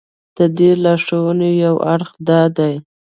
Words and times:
د 0.37 0.39
دې 0.57 0.71
لارښوونې 0.83 1.51
یو 1.65 1.75
اړخ 1.93 2.09
دا 2.27 2.41
دی. 2.57 2.73